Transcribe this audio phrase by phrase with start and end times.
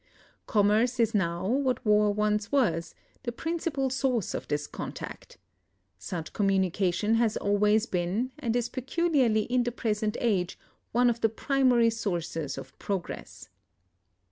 [0.47, 5.37] Commerce is now, what war once was, the principal source of this contact.
[5.99, 10.57] Such communication has always been, and is peculiarly in the present age,
[10.91, 13.49] one of the primary sources of progress.